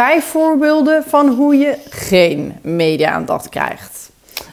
Vijf 0.00 0.24
voorbeelden 0.24 1.04
van 1.04 1.28
hoe 1.28 1.56
je 1.56 1.76
geen 1.90 2.52
media-aandacht 2.62 3.48
krijgt. 3.48 4.10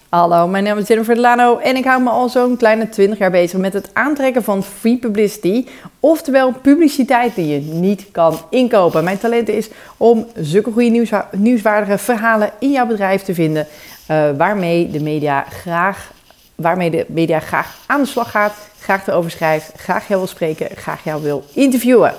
Hallo, 0.09 0.47
mijn 0.47 0.63
naam 0.63 0.77
is 0.77 0.87
Jennifer 0.87 1.15
Delano 1.15 1.57
en 1.57 1.75
ik 1.75 1.85
hou 1.85 2.01
me 2.01 2.09
al 2.09 2.29
zo'n 2.29 2.57
kleine 2.57 2.89
20 2.89 3.17
jaar 3.17 3.31
bezig 3.31 3.59
met 3.59 3.73
het 3.73 3.89
aantrekken 3.93 4.43
van 4.43 4.63
free 4.63 4.97
publicity, 4.97 5.65
oftewel 5.99 6.51
publiciteit 6.51 7.35
die 7.35 7.47
je 7.47 7.59
niet 7.59 8.05
kan 8.11 8.37
inkopen. 8.49 9.03
Mijn 9.03 9.17
talent 9.17 9.49
is 9.49 9.69
om 9.97 10.27
zulke 10.35 10.71
goede 10.71 11.07
nieuwswaardige 11.31 11.97
verhalen 11.97 12.51
in 12.59 12.71
jouw 12.71 12.85
bedrijf 12.85 13.21
te 13.21 13.33
vinden, 13.33 13.67
uh, 14.11 14.29
waarmee 14.37 14.89
de 14.91 15.01
media 15.01 15.45
graag 15.49 16.11
waarmee 16.55 16.89
de 16.89 17.05
media 17.07 17.39
graag 17.39 17.77
aan 17.85 18.01
de 18.01 18.07
slag 18.07 18.31
gaat, 18.31 18.53
graag 18.79 19.07
erover 19.07 19.31
schrijft, 19.31 19.71
graag 19.75 20.07
jou 20.07 20.19
wil 20.19 20.29
spreken, 20.29 20.67
graag 20.75 21.03
jou 21.03 21.21
wil 21.21 21.43
interviewen. 21.53 22.13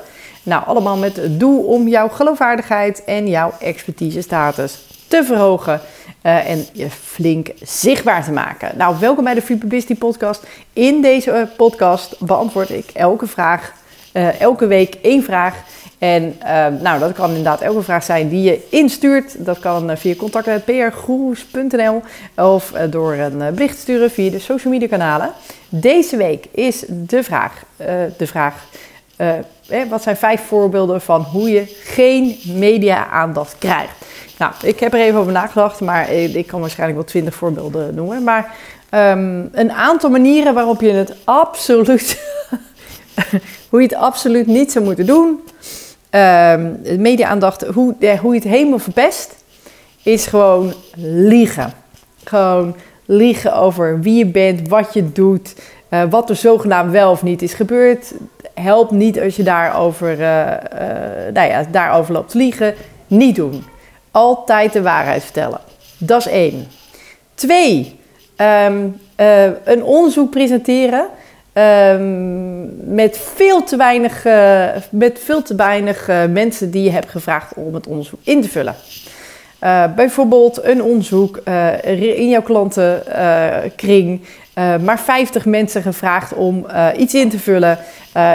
Nou, 0.48 0.65
allemaal 0.66 0.97
met 0.97 1.16
het 1.16 1.41
doel 1.41 1.62
om 1.62 1.88
jouw 1.88 2.09
geloofwaardigheid 2.09 3.05
en 3.05 3.29
jouw 3.29 3.52
expertise 3.61 4.20
status 4.20 4.79
te 5.09 5.25
verhogen 5.25 5.80
uh, 6.23 6.51
en 6.51 6.66
je 6.73 6.91
flink 6.91 7.48
zichtbaar 7.62 8.25
te 8.25 8.33
maken. 8.33 8.70
Nou, 8.77 8.97
welkom 9.01 9.25
bij 9.25 9.34
de 9.34 9.42
Free 9.42 9.97
Podcast. 9.98 10.47
In 10.73 11.01
deze 11.01 11.30
uh, 11.30 11.42
podcast 11.56 12.16
beantwoord 12.19 12.70
ik 12.70 12.91
elke 12.95 13.27
vraag, 13.27 13.73
uh, 14.12 14.41
elke 14.41 14.66
week 14.66 14.95
één 14.95 15.23
vraag. 15.23 15.55
En 15.98 16.37
nou, 16.80 16.98
dat 16.98 17.12
kan 17.12 17.28
inderdaad 17.28 17.61
elke 17.61 17.83
vraag 17.83 18.05
zijn 18.05 18.28
die 18.28 18.42
je 18.42 18.67
instuurt. 18.70 19.45
Dat 19.45 19.59
kan 19.59 19.97
via 19.97 20.15
contact.prgroes.nl 20.15 22.03
of 22.37 22.73
door 22.91 23.12
een 23.15 23.39
bericht 23.55 23.75
te 23.75 23.80
sturen 23.80 24.11
via 24.11 24.30
de 24.30 24.39
social 24.39 24.73
media 24.73 24.89
kanalen. 24.89 25.33
Deze 25.69 26.17
week 26.17 26.47
is 26.53 26.84
de 26.89 27.23
vraag, 27.23 27.62
de 28.17 28.27
vraag 28.27 28.67
eh, 29.19 29.83
wat 29.88 30.02
zijn 30.02 30.16
vijf 30.16 30.47
voorbeelden 30.47 31.00
van 31.00 31.22
hoe 31.22 31.50
je 31.50 31.77
geen 31.84 32.38
media-aandacht 32.44 33.56
krijgt? 33.58 33.92
Nou, 34.38 34.52
ik 34.62 34.80
heb 34.80 34.92
er 34.92 35.00
even 35.00 35.20
over 35.20 35.33
nagedacht, 35.33 35.80
maar 35.80 36.12
ik 36.12 36.47
kan 36.47 36.61
waarschijnlijk 36.61 36.98
wel 36.98 37.08
twintig 37.08 37.34
voorbeelden 37.34 37.94
noemen. 37.94 38.24
Maar 38.24 38.55
ehm, 38.91 39.44
een 39.52 39.72
aantal 39.72 40.11
manieren 40.11 40.55
waarop 40.55 40.80
je 40.80 40.91
het 40.91 41.14
absoluut, 41.24 42.22
hoe 43.70 43.80
je 43.80 43.86
het 43.86 43.96
absoluut 43.96 44.46
niet 44.46 44.72
zou 44.72 44.84
moeten 44.84 45.06
doen. 45.06 45.41
Um, 46.11 46.80
media-aandacht, 46.98 47.62
hoe, 47.66 47.94
hoe 48.20 48.34
je 48.34 48.41
het 48.41 48.48
helemaal 48.48 48.78
verpest, 48.78 49.34
is 50.02 50.27
gewoon 50.27 50.74
liegen. 50.96 51.72
Gewoon 52.24 52.77
liegen 53.05 53.55
over 53.55 54.00
wie 54.00 54.19
je 54.19 54.27
bent, 54.27 54.69
wat 54.69 54.94
je 54.94 55.12
doet, 55.12 55.55
uh, 55.91 56.02
wat 56.11 56.30
er 56.30 56.36
zogenaamd 56.36 56.92
wel 56.92 57.11
of 57.11 57.22
niet 57.22 57.42
is 57.42 57.55
gebeurd 57.55 58.12
helpt 58.61 58.91
niet 58.91 59.20
als 59.20 59.37
je 59.37 59.42
daarover, 59.42 60.11
uh, 60.11 60.19
nou 61.33 61.48
ja, 61.48 61.64
daarover 61.70 62.12
loopt 62.12 62.34
liegen. 62.34 62.75
Niet 63.06 63.37
doen. 63.37 63.64
Altijd 64.11 64.73
de 64.73 64.83
waarheid 64.83 65.23
vertellen. 65.23 65.61
Dat 65.98 66.20
is 66.20 66.33
één. 66.33 66.67
Twee, 67.34 68.01
um, 68.36 69.01
uh, 69.17 69.45
een 69.64 69.83
onderzoek 69.83 70.31
presenteren 70.31 71.06
um, 71.53 72.95
met 72.95 73.19
veel 73.34 73.64
te 73.64 73.77
weinig, 73.77 74.25
met 74.91 75.19
veel 75.25 75.42
te 75.42 75.55
weinig 75.55 76.11
mensen 76.31 76.70
die 76.70 76.83
je 76.83 76.91
hebt 76.91 77.11
gevraagd 77.11 77.55
om 77.55 77.75
het 77.75 77.86
onderzoek 77.86 78.20
in 78.23 78.42
te 78.42 78.48
vullen. 78.48 78.75
Bijvoorbeeld 79.97 80.64
een 80.64 80.83
onderzoek 80.83 81.37
in 82.17 82.28
jouw 82.28 82.42
klantenkring 82.42 84.20
uh, 84.59 84.77
maar 84.77 85.01
50 85.01 85.45
mensen 85.45 85.83
gevraagd 85.83 86.34
om 86.34 86.67
iets 86.97 87.14
in 87.14 87.28
te 87.28 87.39
vullen. 87.39 87.79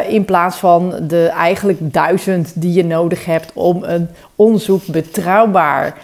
In 0.07 0.25
plaats 0.25 0.57
van 0.57 0.95
de 1.07 1.27
eigenlijk 1.27 1.93
duizend 1.93 2.51
die 2.55 2.73
je 2.73 2.85
nodig 2.85 3.25
hebt 3.25 3.51
om 3.53 3.83
een 3.83 4.09
onderzoek 4.35 4.85
betrouwbaar, 4.85 5.97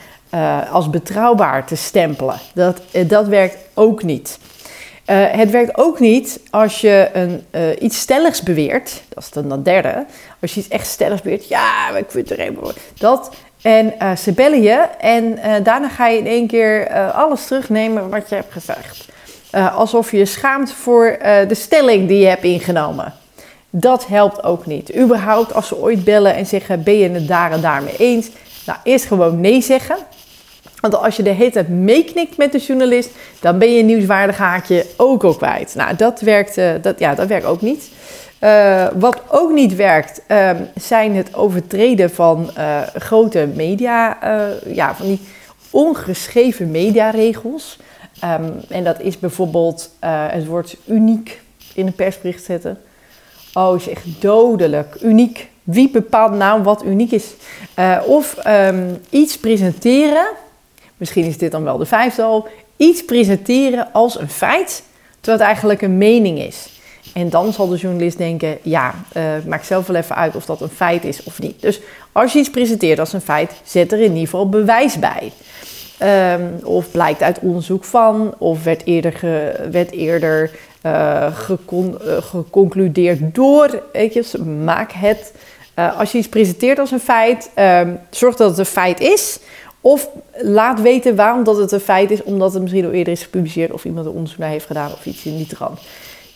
als 0.71 0.89
betrouwbaar 0.89 1.65
te 1.65 1.75
stempelen. 1.75 2.35
Dat, 2.53 2.81
dat 3.07 3.27
werkt 3.27 3.57
ook 3.73 4.03
niet. 4.03 4.39
het 5.11 5.49
werkt 5.49 5.77
ook 5.77 5.99
niet 5.99 6.39
als 6.49 6.81
je 6.81 7.09
een, 7.13 7.45
iets 7.79 7.99
stelligs 7.99 8.43
beweert. 8.43 9.01
Dat 9.09 9.23
is 9.23 9.29
dan 9.29 9.49
de 9.49 9.61
derde. 9.61 10.05
Als 10.41 10.53
je 10.53 10.59
iets 10.59 10.69
echt 10.69 10.87
stelligs 10.87 11.21
beweert. 11.21 11.47
Ja, 11.47 11.97
ik 11.97 12.11
vind 12.11 12.29
het 12.29 12.39
er 12.39 12.45
even. 12.45 12.73
Dat. 12.97 13.29
En 13.61 13.93
ze 14.17 14.31
bellen 14.31 14.61
je. 14.61 14.85
En 14.99 15.39
daarna 15.63 15.89
ga 15.89 16.07
je 16.07 16.17
in 16.17 16.27
één 16.27 16.47
keer 16.47 16.89
alles 17.11 17.45
terugnemen 17.45 18.09
wat 18.09 18.29
je 18.29 18.35
hebt 18.35 18.51
gezegd. 18.51 19.05
Alsof 19.73 20.11
je 20.11 20.17
je 20.17 20.25
schaamt 20.25 20.73
voor 20.73 21.17
de 21.47 21.55
stelling 21.55 22.07
die 22.07 22.19
je 22.19 22.27
hebt 22.27 22.43
ingenomen. 22.43 23.13
Dat 23.69 24.07
helpt 24.07 24.43
ook 24.43 24.65
niet. 24.65 24.95
Überhaupt 24.95 25.53
als 25.53 25.67
ze 25.67 25.77
ooit 25.77 26.03
bellen 26.03 26.35
en 26.35 26.45
zeggen: 26.45 26.83
Ben 26.83 26.97
je 26.97 27.09
het 27.09 27.27
daar 27.27 27.51
en 27.51 27.61
daarmee 27.61 27.95
eens? 27.97 28.29
Nou, 28.65 28.79
eerst 28.83 29.05
gewoon 29.05 29.41
nee 29.41 29.61
zeggen. 29.61 29.95
Want 30.79 30.95
als 30.95 31.15
je 31.15 31.23
de 31.23 31.29
hele 31.29 31.51
tijd 31.51 31.69
meeknikt 31.69 32.37
met 32.37 32.51
de 32.51 32.57
journalist, 32.57 33.09
dan 33.39 33.57
ben 33.57 33.73
je 33.73 33.83
nieuwswaardig 33.83 34.37
haakje 34.37 34.85
ook 34.97 35.23
al 35.23 35.35
kwijt. 35.35 35.75
Nou, 35.75 35.95
dat 35.95 36.21
werkt, 36.21 36.55
dat, 36.81 36.99
ja, 36.99 37.15
dat 37.15 37.27
werkt 37.27 37.45
ook 37.45 37.61
niet. 37.61 37.89
Wat 38.99 39.21
ook 39.27 39.51
niet 39.51 39.75
werkt, 39.75 40.21
ehm, 40.27 40.63
zijn 40.75 41.15
het 41.15 41.35
overtreden 41.35 42.09
van 42.09 42.49
grote 42.95 43.47
media, 43.55 44.17
ja, 44.65 44.95
van 44.95 45.05
die 45.05 45.19
ongeschreven 45.69 46.71
mediaregels. 46.71 47.77
Um, 48.23 48.53
en 48.69 48.83
dat 48.83 48.99
is 48.99 49.19
bijvoorbeeld 49.19 49.91
het 50.29 50.45
woord 50.45 50.77
uniek 50.85 51.41
in 51.73 51.87
een 51.87 51.93
persbericht 51.93 52.43
zetten. 52.43 52.79
Oh, 53.53 53.75
is 53.75 53.89
echt 53.89 54.21
dodelijk. 54.21 54.97
Uniek. 55.01 55.49
Wie 55.63 55.89
bepaalt 55.89 56.33
nou 56.33 56.63
wat 56.63 56.83
uniek 56.83 57.11
is? 57.11 57.33
Of 58.05 58.45
um, 58.47 58.97
iets 59.09 59.37
presenteren. 59.37 60.27
Misschien 60.97 61.25
is 61.25 61.37
dit 61.37 61.51
dan 61.51 61.63
wel 61.63 61.77
de 61.77 61.85
vijfde 61.85 62.23
al. 62.23 62.47
Iets 62.77 63.05
presenteren 63.05 63.93
als 63.93 64.19
een 64.19 64.29
feit, 64.29 64.83
terwijl 65.19 65.37
het 65.37 65.47
eigenlijk 65.47 65.81
een 65.81 65.97
mening 65.97 66.39
is. 66.39 66.78
En 67.13 67.29
dan 67.29 67.53
zal 67.53 67.67
de 67.67 67.77
journalist 67.77 68.17
denken: 68.17 68.57
ja, 68.61 68.93
uh, 69.17 69.23
maak 69.47 69.63
zelf 69.63 69.87
wel 69.87 69.95
even 69.95 70.15
uit 70.15 70.35
of 70.35 70.45
dat 70.45 70.61
een 70.61 70.69
feit 70.69 71.03
is 71.03 71.23
of 71.23 71.41
niet. 71.41 71.61
Dus 71.61 71.79
als 72.11 72.33
je 72.33 72.39
iets 72.39 72.49
presenteert 72.49 72.99
als 72.99 73.13
een 73.13 73.21
feit, 73.21 73.51
zet 73.63 73.91
er 73.91 73.99
in 73.99 74.11
ieder 74.11 74.23
geval 74.23 74.49
bewijs 74.49 74.99
bij. 74.99 75.31
Um, 76.33 76.59
of 76.63 76.91
blijkt 76.91 77.21
uit 77.21 77.39
onderzoek 77.39 77.83
van, 77.83 78.33
of 78.37 78.63
werd 78.63 78.85
eerder, 78.85 79.19
werd 79.71 79.91
eerder 79.91 80.51
gecon, 81.33 81.97
uh, 82.05 82.17
geconcludeerd 82.17 83.35
door. 83.35 83.83
Weet 83.93 84.37
maak 84.63 84.91
het. 84.91 85.33
Als 85.97 86.11
je 86.11 86.17
iets 86.17 86.29
presenteert 86.29 86.79
als 86.79 86.91
een 86.91 86.99
feit, 86.99 87.51
um, 87.55 87.99
zorg 88.09 88.35
dat 88.35 88.49
het 88.49 88.59
een 88.59 88.65
feit 88.65 88.99
is. 88.99 89.39
Of 89.81 90.09
laat 90.41 90.81
weten 90.81 91.15
waarom 91.15 91.43
dat 91.43 91.57
het 91.57 91.71
een 91.71 91.79
feit 91.79 92.11
is, 92.11 92.23
omdat 92.23 92.53
het 92.53 92.61
misschien 92.61 92.85
al 92.85 92.91
eerder 92.91 93.13
is 93.13 93.23
gepubliceerd 93.23 93.71
of 93.71 93.85
iemand 93.85 94.05
er 94.05 94.11
onderzoek 94.11 94.37
naar 94.37 94.49
heeft 94.49 94.65
gedaan 94.65 94.91
of 94.91 95.05
iets 95.05 95.25
in 95.25 95.37
die 95.37 95.47
trant. 95.47 95.79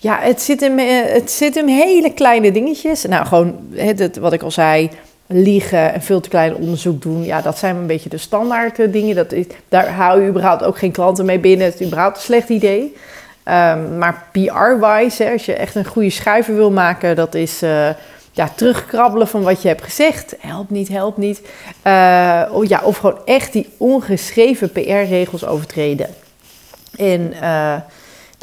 Ja, 0.03 0.19
het 0.21 0.41
zit 0.41 0.61
in, 0.61 0.79
het 0.79 1.31
zit 1.31 1.55
in 1.55 1.67
hele 1.67 2.13
kleine 2.13 2.51
dingetjes. 2.51 3.03
Nou, 3.03 3.25
gewoon 3.25 3.55
het, 3.75 4.17
wat 4.17 4.33
ik 4.33 4.41
al 4.41 4.51
zei 4.51 4.89
liegen 5.27 5.93
en 5.93 6.01
veel 6.01 6.19
te 6.19 6.29
klein 6.29 6.55
onderzoek 6.55 7.01
doen. 7.01 7.23
Ja, 7.23 7.41
dat 7.41 7.57
zijn 7.57 7.75
een 7.75 7.87
beetje 7.87 8.09
de 8.09 8.17
standaard 8.17 8.79
eh, 8.79 8.91
dingen. 8.91 9.15
Dat 9.15 9.31
is, 9.31 9.45
daar 9.69 9.89
hou 9.89 10.21
je 10.21 10.29
überhaupt 10.29 10.63
ook 10.63 10.77
geen 10.77 10.91
klanten 10.91 11.25
mee 11.25 11.39
binnen. 11.39 11.65
Het 11.65 11.79
is 11.79 11.87
überhaupt 11.87 12.15
een 12.15 12.23
slecht 12.23 12.49
idee. 12.49 12.81
Um, 12.81 13.97
maar 13.97 14.25
PR-wise, 14.31 15.31
als 15.31 15.45
je 15.45 15.53
echt 15.53 15.75
een 15.75 15.85
goede 15.85 16.09
schrijver 16.09 16.55
wil 16.55 16.71
maken, 16.71 17.15
dat 17.15 17.35
is 17.35 17.63
uh, 17.63 17.89
ja, 18.31 18.49
terugkrabbelen 18.55 19.27
van 19.27 19.43
wat 19.43 19.61
je 19.61 19.67
hebt 19.67 19.83
gezegd. 19.83 20.35
Helpt 20.39 20.69
niet, 20.69 20.87
helpt 20.87 21.17
niet. 21.17 21.41
Uh, 21.87 22.41
oh, 22.51 22.65
ja, 22.65 22.81
of 22.83 22.97
gewoon 22.97 23.19
echt 23.25 23.53
die 23.53 23.69
ongeschreven 23.77 24.71
PR-regels 24.71 25.45
overtreden. 25.45 26.07
En 26.95 27.33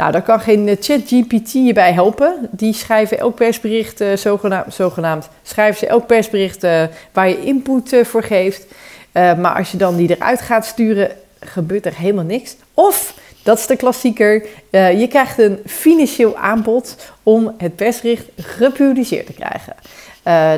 nou, 0.01 0.13
daar 0.13 0.23
kan 0.23 0.41
geen 0.41 0.69
eh, 0.69 0.77
ChatGPT 0.81 1.53
je 1.53 1.73
bij 1.73 1.93
helpen. 1.93 2.49
Die 2.51 2.75
schrijven 2.75 3.19
elk 3.19 3.35
persbericht, 3.35 4.01
uh, 4.01 4.17
zogenaamd, 4.17 4.75
zogenaamd, 4.75 5.29
schrijven 5.43 5.79
ze 5.79 5.87
elk 5.87 6.07
persbericht 6.07 6.65
uh, 6.65 6.83
waar 7.13 7.29
je 7.29 7.45
input 7.45 7.95
voor 8.03 8.23
geeft. 8.23 8.67
maar 9.13 9.55
als 9.55 9.71
je 9.71 9.77
dan 9.77 9.97
die 9.97 10.17
eruit 10.17 10.41
gaat 10.41 10.67
sturen, 10.67 11.11
gebeurt 11.41 11.87
er 11.87 11.97
helemaal 11.97 12.25
niks. 12.25 12.57
Of, 12.75 13.15
dat 13.43 13.59
is 13.59 13.67
de 13.67 13.77
klassieker, 13.77 14.47
je 14.71 15.07
krijgt 15.09 15.39
een 15.39 15.59
financieel 15.67 16.37
aanbod 16.37 16.97
om 17.23 17.55
het 17.59 17.77
persbericht 17.77 18.25
gepubliceerd 18.37 19.27
te 19.27 19.33
krijgen. 19.33 19.75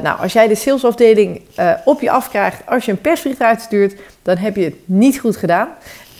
nou, 0.02 0.20
als 0.20 0.32
jij 0.32 0.48
de 0.48 0.54
salesafdeling 0.54 1.40
op 1.84 2.00
je 2.00 2.10
afkrijgt 2.10 2.66
als 2.66 2.84
je 2.84 2.90
een 2.90 3.00
persbericht 3.00 3.42
uitstuurt, 3.42 3.94
dan 4.22 4.36
heb 4.36 4.56
je 4.56 4.64
het 4.64 4.76
niet 4.84 5.18
goed 5.18 5.36
gedaan. 5.36 5.68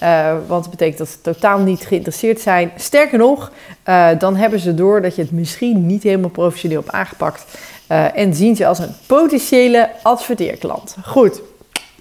Uh, 0.03 0.35
want 0.47 0.63
het 0.63 0.71
betekent 0.71 0.99
dat 0.99 1.09
ze 1.09 1.21
totaal 1.21 1.59
niet 1.59 1.87
geïnteresseerd 1.87 2.41
zijn. 2.41 2.73
Sterker 2.77 3.19
nog, 3.19 3.53
uh, 3.89 4.09
dan 4.19 4.37
hebben 4.37 4.61
ze 4.61 4.75
door 4.75 5.03
dat 5.03 5.17
je 5.17 5.23
het 5.23 5.31
misschien 5.31 5.87
niet 5.87 6.03
helemaal 6.03 6.31
professioneel 6.31 6.81
hebt 6.81 6.93
aangepakt. 6.93 7.45
Uh, 7.89 8.19
en 8.19 8.35
zien 8.35 8.57
ze 8.57 8.67
als 8.67 8.79
een 8.79 8.95
potentiële 9.07 9.91
adverteerklant. 10.03 10.97
Goed, 11.05 11.41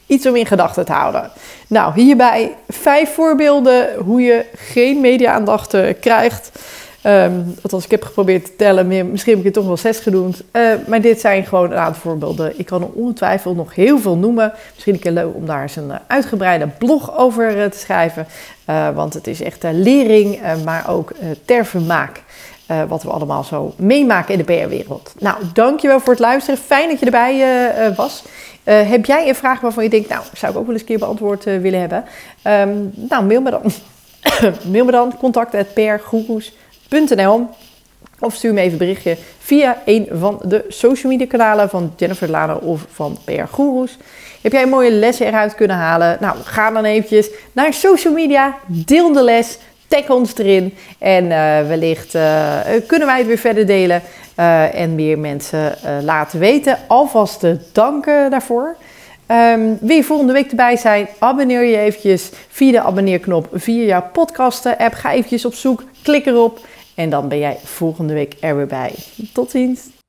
iets 0.05 0.25
om 0.25 0.35
in 0.35 0.45
gedachten 0.45 0.85
te 0.85 0.91
houden. 0.91 1.31
Nou, 1.67 1.93
hierbij 1.93 2.55
vijf 2.69 3.13
voorbeelden 3.13 3.87
hoe 3.95 4.21
je 4.21 4.45
geen 4.55 5.01
media-aandacht 5.01 5.75
krijgt. 5.99 6.51
Um, 7.05 7.55
althans, 7.61 7.85
ik 7.85 7.91
heb 7.91 8.03
geprobeerd 8.03 8.45
te 8.45 8.55
tellen, 8.55 8.87
misschien 8.87 9.31
heb 9.31 9.39
ik 9.39 9.45
het 9.45 9.53
toch 9.53 9.65
wel 9.65 9.77
zes 9.77 9.99
genoemd. 9.99 10.43
Uh, 10.53 10.71
maar 10.87 11.01
dit 11.01 11.19
zijn 11.19 11.45
gewoon 11.45 11.71
een 11.71 11.77
aantal 11.77 12.01
voorbeelden. 12.01 12.59
Ik 12.59 12.65
kan 12.65 12.81
er 12.81 12.89
ongetwijfeld 12.93 13.55
nog 13.55 13.75
heel 13.75 13.99
veel 13.99 14.15
noemen. 14.15 14.53
Misschien 14.73 14.93
een 14.93 14.99
keer 14.99 15.11
leuk 15.11 15.35
om 15.35 15.45
daar 15.45 15.61
eens 15.61 15.75
een 15.75 15.91
uitgebreide 16.07 16.67
blog 16.67 17.17
over 17.17 17.69
te 17.69 17.77
schrijven. 17.77 18.27
Uh, 18.69 18.89
want 18.89 19.13
het 19.13 19.27
is 19.27 19.41
echt 19.41 19.63
lering, 19.71 20.39
maar 20.63 20.89
ook 20.89 21.11
ter 21.45 21.65
vermaak. 21.65 22.23
Wat 22.87 23.03
we 23.03 23.09
allemaal 23.09 23.43
zo 23.43 23.73
meemaken 23.77 24.33
in 24.33 24.45
de 24.45 24.53
PR-wereld. 24.53 25.13
Nou, 25.19 25.35
dankjewel 25.53 25.99
voor 25.99 26.13
het 26.13 26.21
luisteren. 26.21 26.59
Fijn 26.59 26.89
dat 26.89 26.99
je 26.99 27.05
erbij 27.05 27.93
was. 27.95 28.23
Heb 28.63 29.05
jij 29.05 29.27
een 29.27 29.35
vraag 29.35 29.59
waarvan 29.59 29.83
je 29.83 29.89
denkt, 29.89 30.09
nou, 30.09 30.23
zou 30.33 30.51
ik 30.51 30.57
ook 30.57 30.65
wel 30.65 30.73
eens 30.73 30.81
een 30.81 30.87
keer 30.87 30.99
beantwoord 30.99 31.43
willen 31.43 31.79
hebben? 31.79 32.03
Um, 32.47 32.91
nou, 33.09 33.25
mail 33.25 33.41
me 33.41 33.49
dan. 33.49 33.61
mail 34.71 34.85
me 34.85 34.91
dan, 34.91 35.13
of 38.19 38.35
stuur 38.35 38.53
me 38.53 38.59
even 38.59 38.71
een 38.71 38.77
berichtje 38.77 39.17
via 39.39 39.81
een 39.85 40.07
van 40.11 40.41
de 40.43 40.65
social 40.67 41.11
media 41.11 41.27
kanalen 41.27 41.69
van 41.69 41.93
Jennifer 41.97 42.29
Lano 42.29 42.55
of 42.55 42.85
van 42.91 43.17
PR 43.25 43.53
Gurus. 43.53 43.97
Heb 44.41 44.51
jij 44.51 44.67
mooie 44.67 44.91
lessen 44.91 45.27
eruit 45.27 45.55
kunnen 45.55 45.77
halen? 45.77 46.17
Nou, 46.19 46.37
ga 46.43 46.71
dan 46.71 46.85
eventjes 46.85 47.29
naar 47.51 47.73
social 47.73 48.13
media, 48.13 48.57
deel 48.65 49.13
de 49.13 49.23
les, 49.23 49.57
tag 49.87 50.09
ons 50.09 50.37
erin. 50.37 50.73
En 50.97 51.25
uh, 51.25 51.67
wellicht 51.67 52.15
uh, 52.15 52.57
kunnen 52.87 53.07
wij 53.07 53.17
het 53.17 53.27
weer 53.27 53.37
verder 53.37 53.65
delen 53.65 54.01
uh, 54.39 54.75
en 54.75 54.95
meer 54.95 55.19
mensen 55.19 55.75
laten 56.03 56.39
weten. 56.39 56.77
Alvast 56.87 57.45
danken 57.71 58.31
daarvoor. 58.31 58.75
Um, 59.27 59.77
wil 59.81 59.95
je 59.95 60.03
volgende 60.03 60.33
week 60.33 60.49
erbij 60.49 60.77
zijn? 60.77 61.07
Abonneer 61.19 61.63
je 61.63 61.77
eventjes 61.77 62.29
via 62.49 62.71
de 62.71 62.81
abonneerknop 62.81 63.47
via 63.53 63.83
jouw 63.83 64.09
podcasten 64.13 64.77
app. 64.77 64.93
Ga 64.93 65.11
eventjes 65.11 65.45
op 65.45 65.53
zoek, 65.53 65.83
klik 66.03 66.25
erop 66.25 66.59
en 66.95 67.09
dan 67.09 67.27
ben 67.27 67.37
jij 67.37 67.57
volgende 67.63 68.13
week 68.13 68.35
er 68.39 68.55
weer 68.55 68.67
bij. 68.67 68.93
Tot 69.33 69.51
ziens! 69.51 70.00